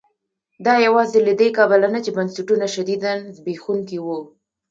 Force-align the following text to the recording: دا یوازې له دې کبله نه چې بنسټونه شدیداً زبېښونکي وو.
دا 0.65 0.73
یوازې 0.85 1.19
له 1.27 1.33
دې 1.39 1.49
کبله 1.57 1.87
نه 1.93 1.99
چې 2.05 2.11
بنسټونه 2.17 2.65
شدیداً 2.75 3.13
زبېښونکي 3.35 3.97
وو. 4.01 4.19